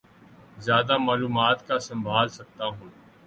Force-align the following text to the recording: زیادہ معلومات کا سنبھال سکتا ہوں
زیادہ 0.57 0.97
معلومات 0.97 1.67
کا 1.67 1.79
سنبھال 1.79 2.27
سکتا 2.29 2.65
ہوں 2.67 2.89